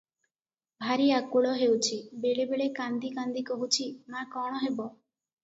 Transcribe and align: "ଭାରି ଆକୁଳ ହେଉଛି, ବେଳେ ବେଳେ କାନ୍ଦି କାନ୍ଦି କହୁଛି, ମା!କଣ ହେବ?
"ଭାରି 0.85 1.09
ଆକୁଳ 1.17 1.51
ହେଉଛି, 1.59 1.99
ବେଳେ 2.23 2.47
ବେଳେ 2.55 2.67
କାନ୍ଦି 2.81 3.13
କାନ୍ଦି 3.19 3.45
କହୁଛି, 3.53 3.87
ମା!କଣ 4.17 4.65
ହେବ? 4.67 4.91